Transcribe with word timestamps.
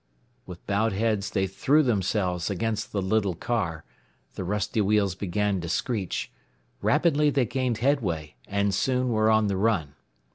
With 0.47 0.65
bowed 0.65 0.93
heads 0.93 1.29
they 1.29 1.45
threw 1.45 1.83
themselves 1.83 2.49
against 2.49 2.91
the 2.91 3.03
little 3.03 3.35
car, 3.35 3.85
the 4.33 4.43
rusty 4.43 4.81
wheels 4.81 5.13
began 5.13 5.61
to 5.61 5.69
screech; 5.69 6.31
rapidly 6.81 7.29
they 7.29 7.45
gained 7.45 7.77
headway, 7.77 8.33
and 8.47 8.73
soon 8.73 9.09
were 9.09 9.29
on 9.29 9.45
the 9.45 9.57
run. 9.57 9.93